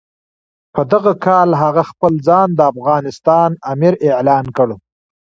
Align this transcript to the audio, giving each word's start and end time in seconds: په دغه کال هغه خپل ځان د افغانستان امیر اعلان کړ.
په 0.73 0.81
دغه 0.91 1.13
کال 1.25 1.49
هغه 1.63 1.83
خپل 1.91 2.13
ځان 2.27 2.47
د 2.55 2.61
افغانستان 2.71 3.49
امیر 3.73 3.93
اعلان 4.07 4.45
کړ. 4.57 4.69